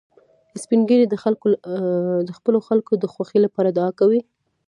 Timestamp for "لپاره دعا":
3.45-3.89